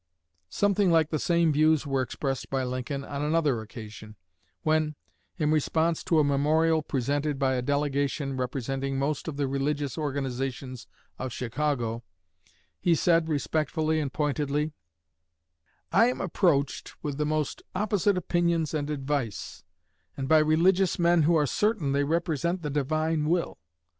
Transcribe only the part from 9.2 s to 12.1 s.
of the religious organizations of Chicago,